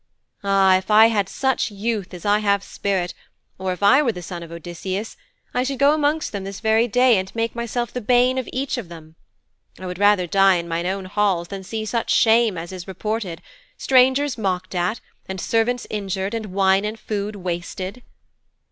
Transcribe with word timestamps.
Ah, 0.43 0.77
if 0.77 0.89
I 0.89 1.09
had 1.09 1.29
such 1.29 1.69
youth 1.69 2.11
as 2.15 2.25
I 2.25 2.39
have 2.39 2.63
spirit, 2.63 3.13
or 3.59 3.71
if 3.71 3.83
I 3.83 4.01
were 4.01 4.11
the 4.11 4.23
son 4.23 4.41
of 4.41 4.51
Odysseus, 4.51 5.15
I 5.53 5.61
should 5.61 5.77
go 5.77 5.93
amongst 5.93 6.31
them 6.31 6.43
this 6.43 6.59
very 6.59 6.87
day, 6.87 7.19
and 7.19 7.31
make 7.35 7.53
myself 7.53 7.93
the 7.93 8.01
bane 8.01 8.39
of 8.39 8.49
each 8.51 8.77
man 8.77 8.81
of 8.81 8.89
them. 8.89 9.15
I 9.79 9.85
would 9.85 9.99
rather 9.99 10.25
die 10.25 10.55
in 10.55 10.67
mine 10.67 10.87
own 10.87 11.05
halls 11.05 11.49
than 11.49 11.63
see 11.63 11.85
such 11.85 12.09
shame 12.11 12.57
as 12.57 12.71
is 12.71 12.87
reported 12.87 13.43
strangers 13.77 14.39
mocked 14.39 14.73
at, 14.73 15.01
and 15.29 15.39
servants 15.39 15.85
injured, 15.91 16.33
and 16.33 16.47
wine 16.47 16.83
and 16.83 16.99
food 16.99 17.35
wasted.' 17.35 18.01